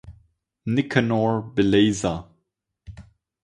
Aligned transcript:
Nicanor 0.65 1.43
Belleza. 1.53 2.27